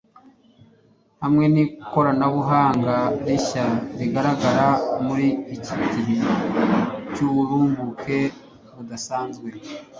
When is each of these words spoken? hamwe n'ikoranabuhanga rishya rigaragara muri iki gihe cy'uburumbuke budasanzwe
hamwe 1.21 1.45
n'ikoranabuhanga 1.53 2.95
rishya 3.27 3.65
rigaragara 3.99 4.67
muri 5.05 5.27
iki 5.55 5.75
gihe 5.93 6.15
cy'uburumbuke 7.13 8.17
budasanzwe 8.75 9.47